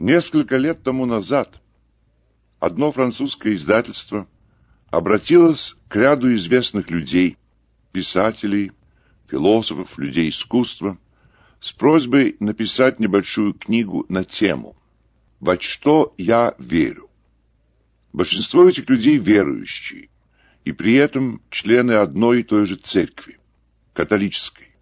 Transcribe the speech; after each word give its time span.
Несколько 0.00 0.56
лет 0.56 0.82
тому 0.82 1.04
назад 1.04 1.60
одно 2.58 2.90
французское 2.90 3.52
издательство 3.52 4.26
обратилось 4.88 5.76
к 5.88 5.96
ряду 5.96 6.34
известных 6.34 6.90
людей, 6.90 7.36
писателей, 7.92 8.72
философов, 9.30 9.98
людей 9.98 10.30
искусства, 10.30 10.96
с 11.60 11.72
просьбой 11.72 12.36
написать 12.40 12.98
небольшую 12.98 13.52
книгу 13.52 14.06
на 14.08 14.24
тему 14.24 14.74
«Во 15.38 15.60
что 15.60 16.14
я 16.16 16.54
верю?». 16.58 17.10
Большинство 18.14 18.66
этих 18.66 18.88
людей 18.88 19.18
верующие, 19.18 20.08
и 20.64 20.72
при 20.72 20.94
этом 20.94 21.42
члены 21.50 21.92
одной 21.92 22.40
и 22.40 22.44
той 22.44 22.64
же 22.64 22.76
церкви, 22.76 23.38
католической, 23.92 24.74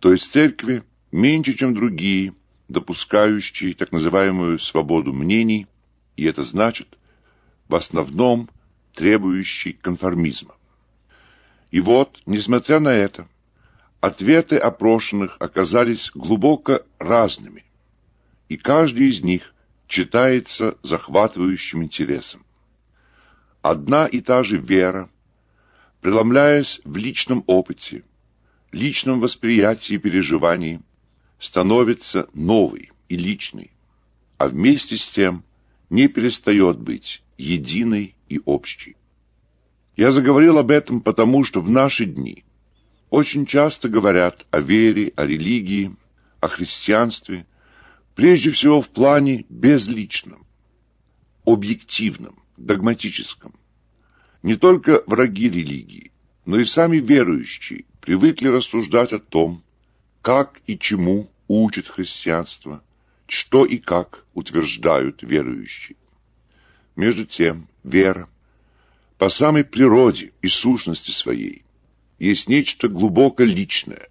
то 0.00 0.12
есть 0.12 0.30
церкви 0.30 0.82
меньше, 1.10 1.54
чем 1.54 1.74
другие, 1.74 2.34
допускающие 2.70 3.74
так 3.74 3.90
называемую 3.90 4.60
свободу 4.60 5.12
мнений, 5.12 5.66
и 6.16 6.24
это 6.24 6.44
значит, 6.44 6.96
в 7.68 7.74
основном, 7.74 8.48
требующий 8.94 9.72
конформизма. 9.72 10.54
И 11.72 11.80
вот, 11.80 12.22
несмотря 12.26 12.78
на 12.78 12.90
это, 12.90 13.26
ответы 14.00 14.56
опрошенных 14.56 15.36
оказались 15.40 16.12
глубоко 16.14 16.82
разными, 16.98 17.64
и 18.48 18.56
каждый 18.56 19.08
из 19.08 19.20
них 19.22 19.52
читается 19.88 20.76
захватывающим 20.82 21.82
интересом. 21.82 22.44
Одна 23.62 24.06
и 24.06 24.20
та 24.20 24.44
же 24.44 24.58
вера, 24.58 25.10
преломляясь 26.00 26.80
в 26.84 26.96
личном 26.96 27.42
опыте, 27.48 28.04
личном 28.70 29.20
восприятии 29.20 29.94
и 29.94 29.98
переживании, 29.98 30.80
становится 31.40 32.28
новой 32.34 32.92
и 33.08 33.16
личной, 33.16 33.72
а 34.38 34.46
вместе 34.48 34.96
с 34.96 35.08
тем 35.08 35.42
не 35.88 36.06
перестает 36.06 36.78
быть 36.78 37.22
единой 37.36 38.14
и 38.28 38.40
общей. 38.44 38.96
Я 39.96 40.12
заговорил 40.12 40.58
об 40.58 40.70
этом 40.70 41.00
потому, 41.00 41.42
что 41.44 41.60
в 41.60 41.68
наши 41.68 42.04
дни 42.04 42.44
очень 43.08 43.46
часто 43.46 43.88
говорят 43.88 44.46
о 44.50 44.60
вере, 44.60 45.12
о 45.16 45.26
религии, 45.26 45.96
о 46.40 46.48
христианстве, 46.48 47.46
прежде 48.14 48.50
всего 48.50 48.80
в 48.80 48.88
плане 48.88 49.46
безличном, 49.48 50.46
объективном, 51.44 52.38
догматическом. 52.56 53.54
Не 54.42 54.56
только 54.56 55.02
враги 55.06 55.50
религии, 55.50 56.12
но 56.44 56.58
и 56.58 56.64
сами 56.64 56.98
верующие 56.98 57.84
привыкли 58.00 58.48
рассуждать 58.48 59.12
о 59.12 59.18
том, 59.18 59.62
как 60.22 60.60
и 60.66 60.78
чему 60.78 61.30
учит 61.48 61.88
христианство, 61.88 62.82
что 63.26 63.64
и 63.64 63.78
как 63.78 64.24
утверждают 64.34 65.22
верующие. 65.22 65.96
Между 66.96 67.24
тем, 67.24 67.68
вера, 67.82 68.28
по 69.18 69.28
самой 69.28 69.64
природе 69.64 70.32
и 70.42 70.48
сущности 70.48 71.10
своей, 71.10 71.64
есть 72.18 72.48
нечто 72.48 72.88
глубоко 72.88 73.42
личное, 73.42 74.08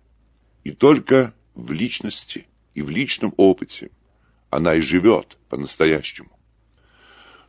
и 0.64 0.72
только 0.72 1.34
в 1.54 1.72
личности 1.72 2.48
и 2.74 2.82
в 2.82 2.90
личном 2.90 3.34
опыте 3.38 3.92
она 4.50 4.76
и 4.76 4.82
живет 4.82 5.38
по-настоящему. 5.50 6.32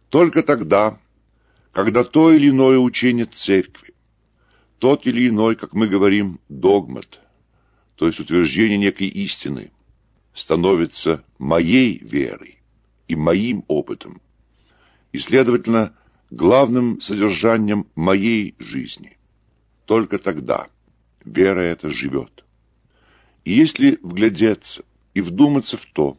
Только 0.08 0.42
тогда, 0.42 0.98
когда 1.72 2.04
то 2.04 2.32
или 2.32 2.50
иное 2.50 2.78
учение 2.78 3.26
церкви, 3.26 3.94
тот 4.78 5.06
или 5.06 5.28
иной, 5.28 5.56
как 5.56 5.72
мы 5.72 5.86
говорим, 5.86 6.40
догмат, 6.48 7.20
то 8.00 8.06
есть 8.06 8.18
утверждение 8.18 8.78
некой 8.78 9.08
истины, 9.08 9.72
становится 10.32 11.22
моей 11.36 11.98
верой 11.98 12.62
и 13.08 13.14
моим 13.14 13.62
опытом, 13.68 14.22
и, 15.12 15.18
следовательно, 15.18 15.92
главным 16.30 17.02
содержанием 17.02 17.86
моей 17.94 18.54
жизни. 18.58 19.18
Только 19.84 20.18
тогда 20.18 20.68
вера 21.26 21.60
эта 21.60 21.90
живет. 21.90 22.42
И 23.44 23.52
если 23.52 23.98
вглядеться 24.00 24.82
и 25.12 25.20
вдуматься 25.20 25.76
в 25.76 25.84
то, 25.84 26.16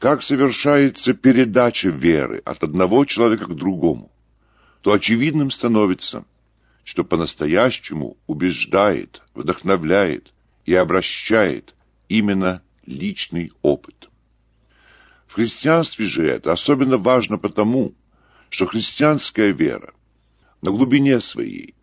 как 0.00 0.22
совершается 0.22 1.14
передача 1.14 1.88
веры 1.88 2.42
от 2.44 2.64
одного 2.64 3.04
человека 3.04 3.46
к 3.46 3.54
другому, 3.54 4.10
то 4.80 4.90
очевидным 4.90 5.52
становится, 5.52 6.24
что 6.82 7.04
по-настоящему 7.04 8.16
убеждает, 8.26 9.22
вдохновляет 9.36 10.32
и 10.66 10.74
обращает 10.74 11.74
именно 12.08 12.62
личный 12.84 13.52
опыт. 13.62 14.10
В 15.26 15.34
христианстве 15.34 16.06
же 16.06 16.28
это 16.28 16.52
особенно 16.52 16.98
важно 16.98 17.38
потому, 17.38 17.94
что 18.50 18.66
христианская 18.66 19.52
вера 19.52 19.94
на 20.62 20.70
глубине 20.70 21.20
своей 21.20 21.74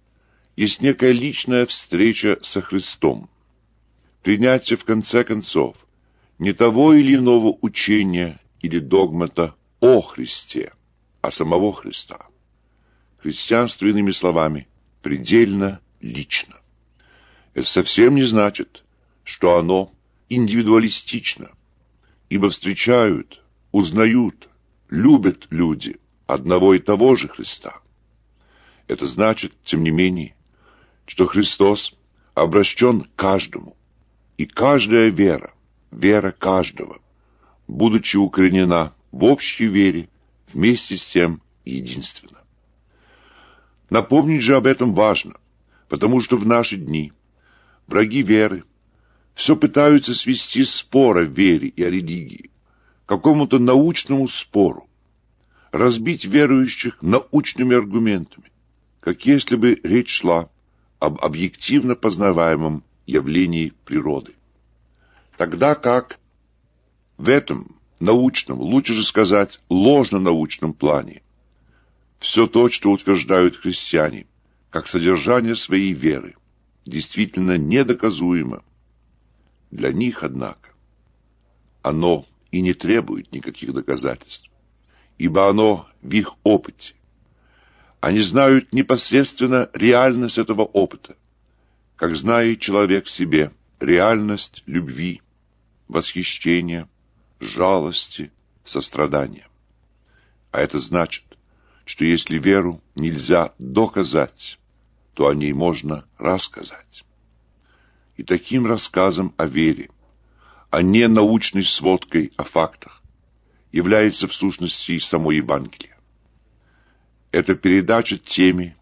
есть 0.56 0.82
некая 0.82 1.12
личная 1.12 1.66
встреча 1.66 2.38
со 2.42 2.62
Христом, 2.62 3.30
принятие 4.22 4.78
в 4.78 4.86
конце 4.86 5.24
концов 5.24 5.76
не 6.40 6.54
того 6.54 6.94
или 6.94 7.16
иного 7.16 7.58
учения 7.62 8.40
или 8.62 8.80
догмата 8.80 9.56
о 9.80 10.02
Христе, 10.02 10.74
а 11.22 11.32
самого 11.32 11.74
Христа. 11.74 12.28
Христианство, 13.18 13.86
иными 13.86 14.12
словами, 14.12 14.68
предельно 15.02 15.80
лично. 16.02 16.63
Это 17.54 17.68
совсем 17.68 18.16
не 18.16 18.24
значит, 18.24 18.84
что 19.24 19.58
оно 19.58 19.92
индивидуалистично, 20.30 21.52
ибо 22.30 22.50
встречают, 22.50 23.44
узнают, 23.72 24.50
любят 24.90 25.48
люди 25.50 26.00
одного 26.26 26.74
и 26.74 26.80
того 26.80 27.16
же 27.16 27.28
Христа. 27.28 27.80
Это 28.88 29.06
значит, 29.06 29.54
тем 29.64 29.84
не 29.84 29.92
менее, 29.92 30.36
что 31.06 31.26
Христос 31.26 31.94
обращен 32.34 33.08
каждому, 33.16 33.78
и 34.38 34.46
каждая 34.46 35.10
вера, 35.10 35.54
вера 35.92 36.32
каждого, 36.32 37.00
будучи 37.68 38.18
укоренена 38.18 38.94
в 39.12 39.24
общей 39.26 39.68
вере, 39.68 40.10
вместе 40.52 40.98
с 40.98 41.06
тем 41.08 41.42
единственно. 41.66 42.40
Напомнить 43.90 44.42
же 44.42 44.56
об 44.56 44.66
этом 44.66 44.94
важно, 44.94 45.36
потому 45.88 46.20
что 46.22 46.36
в 46.38 46.48
наши 46.48 46.78
дни 46.78 47.14
враги 47.88 48.22
веры 48.22 48.64
все 49.34 49.56
пытаются 49.56 50.14
свести 50.14 50.64
спор 50.64 51.18
о 51.18 51.24
вере 51.24 51.68
и 51.70 51.84
о 51.84 51.90
религии 51.90 52.52
к 53.06 53.10
какому-то 53.10 53.60
научному 53.60 54.28
спору, 54.28 54.88
разбить 55.72 56.26
верующих 56.26 57.02
научными 57.02 57.76
аргументами, 57.76 58.52
как 59.00 59.26
если 59.26 59.56
бы 59.56 59.80
речь 59.84 60.22
шла 60.22 60.50
об 61.00 61.24
объективно 61.24 61.96
познаваемом 61.96 62.84
явлении 63.06 63.74
природы. 63.86 64.34
Тогда 65.38 65.76
как 65.76 66.20
в 67.18 67.28
этом 67.28 67.76
научном, 68.00 68.60
лучше 68.62 68.94
же 68.94 69.04
сказать, 69.04 69.60
ложно-научном 69.70 70.74
плане, 70.74 71.22
все 72.20 72.48
то, 72.48 72.70
что 72.70 72.92
утверждают 72.92 73.58
христиане, 73.58 74.28
как 74.70 74.88
содержание 74.88 75.56
своей 75.56 75.94
веры, 75.94 76.36
действительно 76.86 77.58
недоказуемо. 77.58 78.64
Для 79.72 79.92
них, 79.92 80.24
однако, 80.24 80.70
оно 81.82 82.26
и 82.52 82.62
не 82.62 82.74
требует 82.74 83.32
никаких 83.32 83.74
доказательств, 83.74 84.50
ибо 85.18 85.50
оно 85.50 85.88
в 86.02 86.12
их 86.12 86.36
опыте. 86.44 86.94
Они 88.00 88.20
знают 88.20 88.74
непосредственно 88.74 89.70
реальность 89.74 90.38
этого 90.38 90.64
опыта, 90.64 91.16
как 91.96 92.16
знает 92.16 92.60
человек 92.60 93.06
в 93.06 93.12
себе 93.12 93.52
реальность 93.80 94.64
любви, 94.66 95.22
восхищения, 95.88 96.88
жалости, 97.40 98.32
сострадания. 98.64 99.48
А 100.52 100.62
это 100.62 100.80
значит, 100.80 101.24
что 101.86 102.06
если 102.06 102.38
веру 102.38 102.82
нельзя 102.96 103.54
доказать, 103.58 104.60
то 105.14 105.28
о 105.28 105.36
ней 105.36 105.54
можно 105.54 106.06
рассказать. 106.18 107.04
И 108.18 108.24
таким 108.24 108.66
рассказом 108.66 109.34
о 109.38 109.46
вере, 109.46 109.90
а 110.70 110.82
не 110.82 111.08
научной 111.08 111.64
сводкой 111.64 112.32
о 112.38 112.44
фактах, 112.44 113.02
является 113.72 114.28
в 114.28 114.34
сущности 114.34 114.92
и 114.94 115.00
само 115.00 115.32
Евангелие. 115.32 115.98
Это 117.32 117.56
передача 117.56 118.18
теми, 118.18 118.76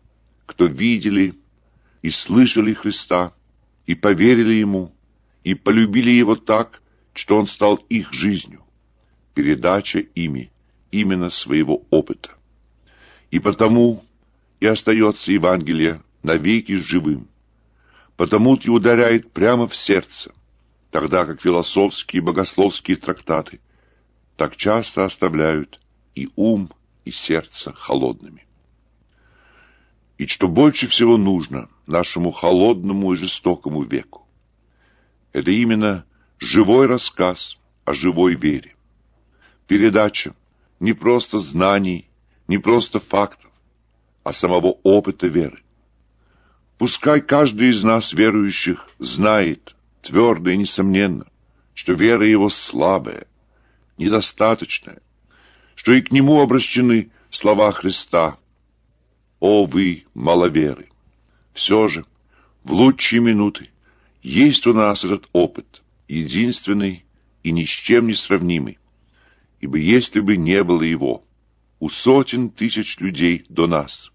кто 0.46 0.66
видели 0.66 1.36
и 2.02 2.10
слышали 2.10 2.74
Христа, 2.74 3.34
и 3.86 3.96
поверили 3.96 4.54
Ему, 4.54 4.94
и 5.44 5.54
полюбили 5.54 6.12
Его 6.12 6.36
так, 6.36 6.82
что 7.14 7.38
Он 7.38 7.48
стал 7.48 7.76
их 7.76 8.14
жизнью. 8.14 8.64
Передача 9.34 10.00
ими 10.00 10.52
именно 10.92 11.30
своего 11.30 11.86
опыта 11.90 12.32
и 13.32 13.40
потому 13.40 14.04
и 14.60 14.68
остается 14.68 15.32
Евангелие 15.32 16.02
навеки 16.24 16.78
живым. 16.78 17.28
Потому-то 18.16 18.68
и 18.68 18.70
ударяет 18.70 19.32
прямо 19.32 19.68
в 19.68 19.76
сердце, 19.76 20.32
тогда 20.92 21.26
как 21.26 21.42
философские 21.42 22.22
и 22.22 22.26
богословские 22.26 22.98
трактаты 22.98 23.60
так 24.36 24.56
часто 24.56 25.06
оставляют 25.06 25.80
и 26.16 26.30
ум, 26.36 26.72
и 27.06 27.12
сердце 27.12 27.74
холодными. 27.74 28.46
И 30.18 30.28
что 30.28 30.48
больше 30.48 30.88
всего 30.88 31.18
нужно 31.18 31.70
нашему 31.88 32.32
холодному 32.32 33.14
и 33.14 33.18
жестокому 33.18 33.84
веку, 33.84 34.28
это 35.34 35.50
именно 35.52 36.06
живой 36.40 36.88
рассказ 36.88 37.58
о 37.86 37.94
живой 37.94 38.36
вере. 38.36 38.76
Передача 39.68 40.36
не 40.80 40.94
просто 40.94 41.38
знаний, 41.38 42.08
не 42.48 42.58
просто 42.58 43.00
фактов, 43.00 43.52
а 44.24 44.34
самого 44.34 44.78
опыта 44.84 45.28
веры. 45.28 45.64
Пускай 46.82 47.22
каждый 47.22 47.70
из 47.70 47.84
нас, 47.84 48.12
верующих, 48.12 48.90
знает 48.98 49.76
твердо 50.02 50.50
и 50.50 50.58
несомненно, 50.58 51.28
что 51.76 51.94
вера 51.94 52.26
его 52.26 52.50
слабая, 52.50 53.28
недостаточная, 54.00 55.00
что 55.76 55.92
и 55.92 56.02
к 56.02 56.12
нему 56.12 56.42
обращены 56.42 57.12
слова 57.30 57.72
Христа 57.72 58.40
«О 59.40 59.66
вы, 59.66 60.06
маловеры!» 60.16 60.90
Все 61.54 61.88
же, 61.88 62.04
в 62.64 62.74
лучшие 62.74 63.22
минуты, 63.22 63.70
есть 64.24 64.66
у 64.66 64.74
нас 64.74 65.06
этот 65.06 65.30
опыт, 65.34 65.84
единственный 66.08 67.06
и 67.44 67.52
ни 67.52 67.66
с 67.66 67.70
чем 67.70 68.08
не 68.08 68.16
сравнимый, 68.16 68.80
ибо 69.60 69.78
если 69.78 70.20
бы 70.20 70.36
не 70.36 70.64
было 70.64 70.82
его, 70.82 71.24
у 71.80 71.90
сотен 71.90 72.50
тысяч 72.50 72.98
людей 72.98 73.46
до 73.50 73.68
нас, 73.68 74.11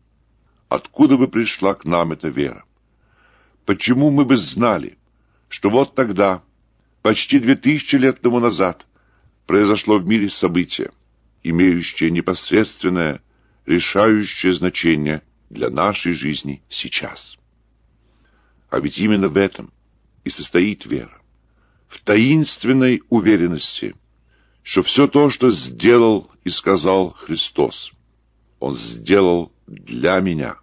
откуда 0.68 1.16
бы 1.16 1.28
пришла 1.28 1.74
к 1.74 1.84
нам 1.84 2.12
эта 2.12 2.28
вера? 2.28 2.64
Почему 3.64 4.10
мы 4.10 4.24
бы 4.24 4.36
знали, 4.36 4.96
что 5.48 5.70
вот 5.70 5.94
тогда, 5.94 6.42
почти 7.02 7.38
две 7.38 7.56
тысячи 7.56 7.96
лет 7.96 8.20
тому 8.20 8.38
назад, 8.40 8.86
произошло 9.46 9.98
в 9.98 10.06
мире 10.06 10.30
событие, 10.30 10.90
имеющее 11.42 12.10
непосредственное, 12.10 13.20
решающее 13.64 14.52
значение 14.52 15.22
для 15.50 15.70
нашей 15.70 16.12
жизни 16.12 16.62
сейчас. 16.68 17.36
А 18.68 18.80
ведь 18.80 18.98
именно 18.98 19.28
в 19.28 19.36
этом 19.36 19.72
и 20.24 20.30
состоит 20.30 20.86
вера. 20.86 21.20
В 21.88 22.00
таинственной 22.00 23.02
уверенности, 23.08 23.94
что 24.62 24.82
все 24.82 25.06
то, 25.06 25.30
что 25.30 25.50
сделал 25.52 26.30
и 26.44 26.50
сказал 26.50 27.12
Христос, 27.12 27.92
Он 28.58 28.76
сделал 28.76 29.52
для 29.66 30.20
меня, 30.20 30.56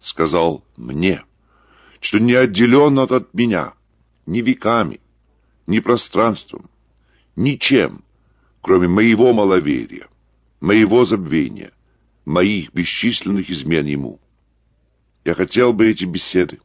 сказал 0.00 0.64
мне, 0.76 1.24
что 2.00 2.18
не 2.18 2.34
отделен 2.34 2.98
от 2.98 3.32
меня 3.34 3.74
ни 4.26 4.40
веками, 4.40 5.00
ни 5.66 5.80
пространством, 5.80 6.68
ничем, 7.36 8.04
кроме 8.60 8.88
моего 8.88 9.32
маловерия, 9.32 10.08
моего 10.60 11.04
забвения, 11.04 11.72
моих 12.24 12.72
бесчисленных 12.72 13.50
измен 13.50 13.86
Ему. 13.86 14.20
Я 15.24 15.34
хотел 15.34 15.72
бы 15.72 15.88
эти 15.88 16.04
беседы 16.04 16.60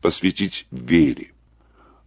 посвятить 0.00 0.66
вере, 0.70 1.32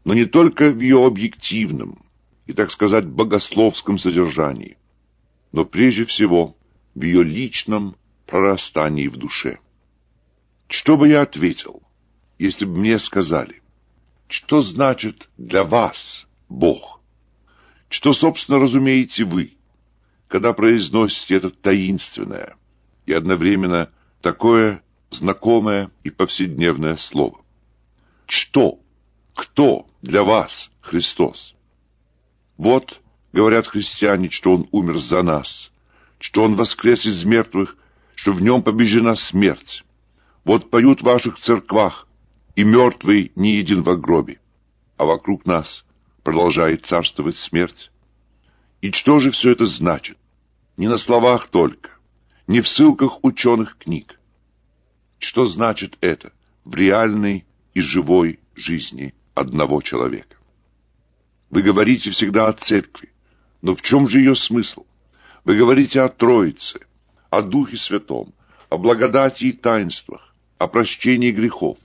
но 0.04 0.14
не 0.14 0.26
только 0.26 0.70
в 0.70 0.80
ее 0.80 1.06
объективном 1.06 2.04
и, 2.46 2.54
так 2.54 2.72
сказать, 2.72 3.06
богословском 3.06 3.98
содержании, 3.98 4.78
но 5.52 5.66
прежде 5.66 6.06
всего 6.06 6.58
в 6.96 7.04
ее 7.04 7.24
личном 7.24 7.96
прорастании 8.26 9.08
в 9.08 9.18
душе. 9.18 9.60
Что 10.68 10.98
бы 10.98 11.08
я 11.08 11.22
ответил, 11.22 11.84
если 12.40 12.66
бы 12.66 12.78
мне 12.78 13.00
сказали, 13.00 13.62
что 14.28 14.62
значит 14.62 15.30
для 15.38 15.64
вас 15.64 16.26
Бог? 16.50 17.02
Что, 17.90 18.14
собственно, 18.14 18.58
разумеете 18.60 19.24
вы, 19.24 19.56
когда 20.28 20.54
произносите 20.54 21.36
это 21.36 21.52
таинственное 21.52 22.56
и 23.06 23.14
одновременно 23.14 23.92
такое 24.22 24.82
знакомое 25.12 25.92
и 26.04 26.10
повседневное 26.10 26.98
слово? 26.98 27.42
Что, 28.26 28.80
кто 29.36 29.88
для 30.02 30.24
вас 30.24 30.72
Христос? 30.82 31.54
Вот, 32.58 33.00
говорят 33.32 33.68
христиане, 33.68 34.30
что 34.30 34.54
Он 34.54 34.68
умер 34.72 34.98
за 34.98 35.22
нас, 35.22 35.72
что 36.18 36.44
Он 36.44 36.56
воскрес 36.56 37.06
из 37.06 37.24
мертвых, 37.26 37.78
что 38.16 38.34
в 38.34 38.42
Нем 38.42 38.62
побеждена 38.62 39.16
смерть. 39.16 39.84
Вот 40.44 40.70
поют 40.70 41.02
в 41.02 41.06
ваших 41.06 41.40
церквах, 41.40 42.08
и 42.56 42.64
мертвый 42.64 43.32
не 43.36 43.56
един 43.56 43.82
во 43.84 43.96
гробе, 43.96 44.40
а 44.98 45.06
вокруг 45.06 45.46
нас 45.46 45.86
продолжает 46.24 46.86
царствовать 46.86 47.38
смерть. 47.38 47.92
И 48.82 48.92
что 48.92 49.20
же 49.20 49.32
все 49.32 49.52
это 49.52 49.66
значит? 49.66 50.18
Не 50.78 50.88
на 50.88 50.98
словах 50.98 51.48
только, 51.48 51.90
не 52.48 52.62
в 52.62 52.68
ссылках 52.68 53.24
ученых 53.24 53.78
книг. 53.78 54.20
Что 55.20 55.46
значит 55.46 55.98
это 56.02 56.32
в 56.66 56.76
реальной 56.76 57.46
и 57.74 57.82
живой 57.82 58.40
жизни 58.56 59.14
одного 59.34 59.82
человека? 59.82 60.36
Вы 61.50 61.62
говорите 61.62 62.12
всегда 62.12 62.48
о 62.48 62.54
церкви, 62.54 63.12
но 63.62 63.76
в 63.76 63.82
чем 63.82 64.10
же 64.10 64.20
ее 64.20 64.36
смысл? 64.36 64.86
Вы 65.46 65.56
говорите 65.56 66.02
о 66.02 66.10
Троице, 66.10 66.80
о 67.34 67.42
Духе 67.42 67.78
Святом, 67.78 68.32
о 68.70 68.78
благодати 68.78 69.46
и 69.46 69.54
таинствах, 69.54 70.36
о 70.60 70.68
прощении 70.68 71.32
грехов. 71.32 71.80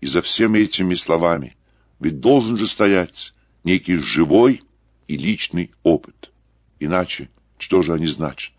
И 0.00 0.06
за 0.06 0.22
всеми 0.22 0.60
этими 0.60 0.94
словами 0.94 1.56
ведь 1.98 2.20
должен 2.20 2.56
же 2.56 2.68
стоять 2.68 3.34
некий 3.64 3.96
живой 3.96 4.62
и 5.08 5.16
личный 5.16 5.72
опыт. 5.82 6.30
Иначе 6.78 7.28
что 7.58 7.82
же 7.82 7.92
они 7.92 8.06
значат? 8.06 8.52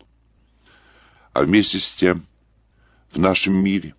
А 1.32 1.42
вместе 1.42 1.80
с 1.80 1.94
тем, 1.94 2.26
в 3.10 3.18
нашем 3.18 3.54
мире, 3.54 3.94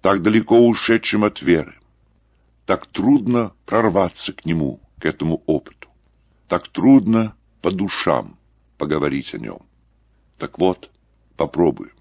так 0.00 0.22
далеко 0.22 0.58
ушедшим 0.66 1.24
от 1.24 1.42
веры, 1.42 1.74
так 2.64 2.86
трудно 2.86 3.52
прорваться 3.66 4.32
к 4.32 4.46
нему, 4.46 4.80
к 4.98 5.04
этому 5.04 5.42
опыту. 5.44 5.90
Так 6.48 6.68
трудно 6.68 7.36
по 7.60 7.70
душам 7.70 8.38
поговорить 8.78 9.34
о 9.34 9.38
нем. 9.38 9.60
Так 10.38 10.58
вот, 10.58 10.90
попробуем. 11.40 11.94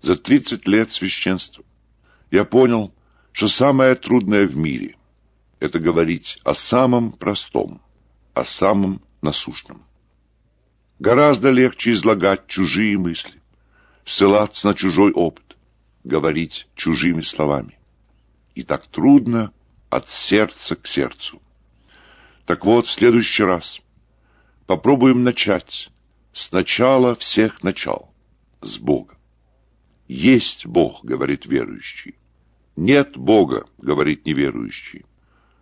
За 0.00 0.16
тридцать 0.16 0.66
лет 0.66 0.90
священства 0.90 1.62
я 2.30 2.46
понял, 2.46 2.94
что 3.32 3.46
самое 3.46 3.94
трудное 3.94 4.46
в 4.46 4.56
мире– 4.56 4.96
это 5.60 5.78
говорить 5.78 6.38
о 6.44 6.54
самом 6.54 7.12
простом, 7.12 7.82
о 8.32 8.46
самом 8.46 9.02
насущном. 9.20 9.84
Гораздо 10.98 11.50
легче 11.50 11.92
излагать 11.92 12.46
чужие 12.46 12.96
мысли, 12.96 13.38
ссылаться 14.06 14.66
на 14.68 14.74
чужой 14.74 15.12
опыт, 15.12 15.58
говорить 16.02 16.68
чужими 16.74 17.20
словами. 17.20 17.78
И 18.54 18.62
так 18.62 18.86
трудно 18.86 19.52
от 19.90 20.08
сердца 20.08 20.74
к 20.74 20.86
сердцу. 20.86 21.42
Так 22.46 22.64
вот, 22.64 22.86
в 22.86 22.90
следующий 22.90 23.42
раз 23.42 23.82
попробуем 24.66 25.22
начать 25.22 25.90
с 26.32 26.50
начала 26.50 27.14
всех 27.14 27.62
начал, 27.62 28.08
с 28.60 28.78
Бога. 28.78 29.16
Есть 30.06 30.66
Бог, 30.66 31.04
говорит 31.04 31.46
верующий. 31.46 32.14
Нет 32.76 33.16
Бога, 33.16 33.66
говорит 33.78 34.24
неверующий. 34.26 35.04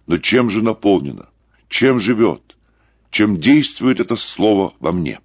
Но 0.06 0.18
чем 0.18 0.50
же 0.50 0.62
наполнено? 0.62 1.28
Чем 1.68 1.98
живет? 1.98 2.56
Чем 3.10 3.40
действует 3.40 4.00
это 4.00 4.16
слово 4.16 4.74
во 4.78 4.92
мне? 4.92 5.20